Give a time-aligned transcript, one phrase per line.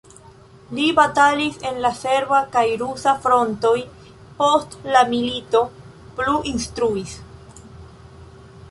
[0.77, 3.75] Li batalis en la serba kaj rusa frontoj,
[4.41, 5.63] post la milito
[6.19, 7.17] plu instruis.